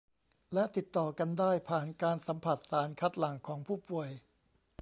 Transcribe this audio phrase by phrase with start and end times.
[0.53, 4.09] และติดต่อกันได้ผ่านการสัมผัสสารคัดหลั่งของผู้ป่วย